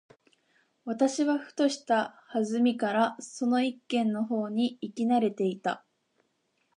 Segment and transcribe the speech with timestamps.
[0.83, 5.85] 私はふとした機会（はずみ）からその一軒の方に行き慣（な）れていた。